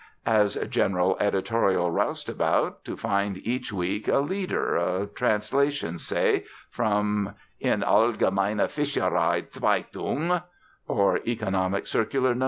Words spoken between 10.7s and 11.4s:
or